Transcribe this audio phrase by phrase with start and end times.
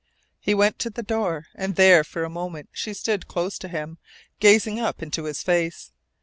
[0.39, 3.99] He went to the door, and there for a moment she stood close to him,
[4.39, 5.91] gazing up into his face.